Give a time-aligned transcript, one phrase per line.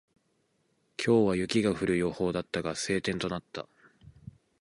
[0.97, 3.67] 今日は雪が降る予報だったが、晴天となった。